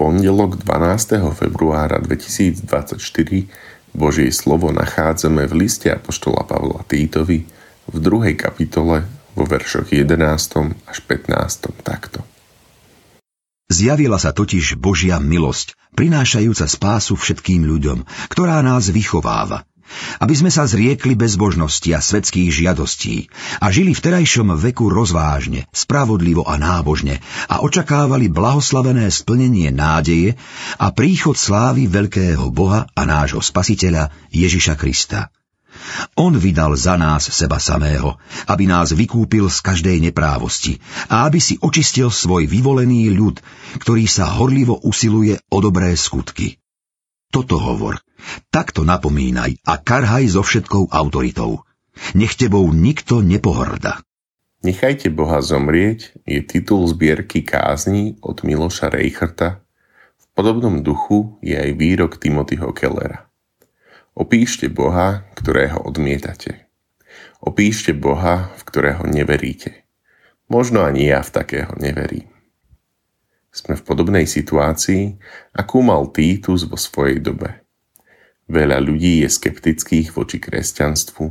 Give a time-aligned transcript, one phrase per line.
[0.00, 1.20] pondelok 12.
[1.36, 2.96] februára 2024
[3.92, 7.44] Božie slovo nachádzame v liste Apoštola Pavla Týtovi
[7.84, 9.04] v druhej kapitole
[9.36, 10.88] vo veršoch 11.
[10.88, 11.84] až 15.
[11.84, 12.24] takto.
[13.68, 19.68] Zjavila sa totiž Božia milosť, prinášajúca spásu všetkým ľuďom, ktorá nás vychováva,
[20.20, 26.46] aby sme sa zriekli bezbožnosti a svetských žiadostí a žili v terajšom veku rozvážne, spravodlivo
[26.46, 27.18] a nábožne
[27.48, 30.38] a očakávali blahoslavené splnenie nádeje
[30.78, 35.32] a príchod slávy veľkého Boha a nášho spasiteľa Ježiša Krista.
[36.18, 41.56] On vydal za nás seba samého, aby nás vykúpil z každej neprávosti a aby si
[41.62, 43.40] očistil svoj vyvolený ľud,
[43.80, 46.59] ktorý sa horlivo usiluje o dobré skutky.
[47.30, 48.02] Toto hovor,
[48.50, 51.62] takto napomínaj a karhaj so všetkou autoritou.
[52.18, 54.02] Nech tebou nikto nepohrda.
[54.60, 59.64] Nechajte Boha zomrieť je titul zbierky kázni od Miloša Reicherta.
[60.20, 63.30] V podobnom duchu je aj výrok Timothyho Kellera.
[64.12, 66.68] Opíšte Boha, ktorého odmietate.
[67.40, 69.86] Opíšte Boha, v ktorého neveríte.
[70.50, 72.28] Možno ani ja v takého neverím.
[73.50, 75.18] Sme v podobnej situácii,
[75.50, 77.66] akú mal Týtus vo svojej dobe.
[78.46, 81.24] Veľa ľudí je skeptických voči kresťanstvu,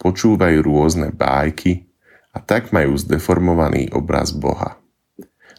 [0.00, 1.88] počúvajú rôzne bájky
[2.32, 4.80] a tak majú zdeformovaný obraz Boha.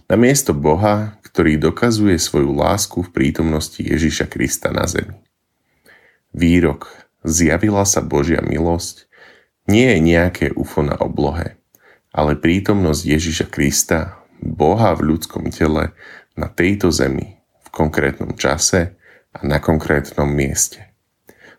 [0.05, 5.17] Namiesto Boha, ktorý dokazuje svoju lásku v prítomnosti Ježiša Krista na zemi.
[6.29, 9.09] Výrok Zjavila sa Božia milosť
[9.65, 11.57] nie je nejaké UFO na oblohe,
[12.13, 15.95] ale prítomnosť Ježiša Krista Boha v ľudskom tele
[16.35, 18.99] na tejto zemi v konkrétnom čase
[19.35, 20.95] a na konkrétnom mieste.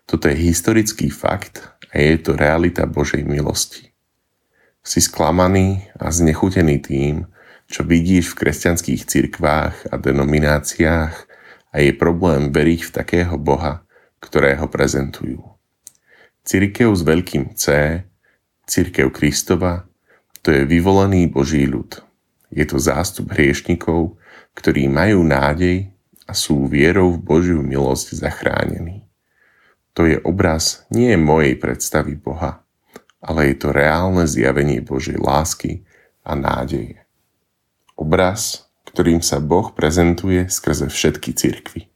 [0.07, 3.91] Toto je historický fakt a je to realita Božej milosti.
[4.85, 7.27] Si sklamaný a znechutený tým,
[7.67, 11.15] čo vidíš v kresťanských cirkvách a denomináciách
[11.73, 13.83] a je problém veriť v takého Boha,
[14.23, 15.43] ktorého prezentujú.
[16.47, 17.99] Cirkev s veľkým C,
[18.63, 19.83] Cirkev Kristova,
[20.39, 21.99] to je vyvolený Boží ľud–
[22.51, 24.15] je to zástup hriešnikov,
[24.55, 25.91] ktorí majú nádej
[26.27, 29.03] a sú vierou v Božiu milosť zachránení.
[29.95, 32.61] To je obraz nie mojej predstavy Boha,
[33.19, 35.83] ale je to reálne zjavenie Božej lásky
[36.21, 37.01] a nádeje.
[37.97, 41.89] Obraz, ktorým sa Boh prezentuje skrze všetky cirkvy.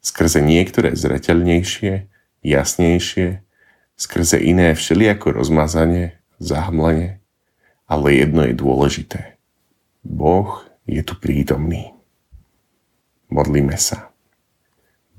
[0.00, 2.08] Skrze niektoré zreteľnejšie,
[2.42, 3.44] jasnejšie,
[3.94, 7.20] skrze iné všelijako rozmazanie, zahmlenie,
[7.84, 9.20] ale jedno je dôležité–
[10.00, 11.92] Boh je tu prítomný.
[13.30, 14.10] Modlíme sa.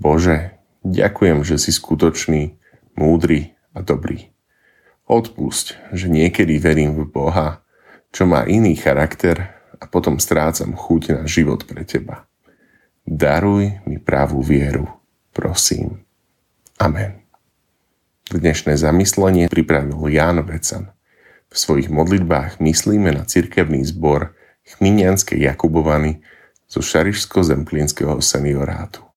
[0.02, 2.58] Bože, ďakujem, že si skutočný,
[2.97, 4.34] múdry a dobrý.
[5.06, 7.62] Odpusť, že niekedy verím v Boha,
[8.12, 12.28] čo má iný charakter a potom strácam chuť na život pre Teba.
[13.06, 14.90] Daruj mi pravú vieru,
[15.34, 16.06] prosím.
[16.78, 17.22] Amen.
[18.31, 20.96] Dnešné zamyslenie pripravil Ján Vecan.
[21.52, 24.34] V svojich modlitbách myslíme na cirkevný zbor
[24.67, 26.22] Chminianskej Jakubovany
[26.69, 29.10] zo Šarišsko-Zemplínskeho seniorátu.